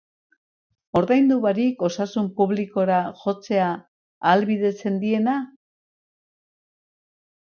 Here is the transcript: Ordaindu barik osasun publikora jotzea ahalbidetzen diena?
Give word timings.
Ordaindu 0.99 1.35
barik 1.41 1.83
osasun 1.87 2.29
publikora 2.39 2.97
jotzea 3.19 3.67
ahalbidetzen 4.31 4.97
diena? 5.03 5.35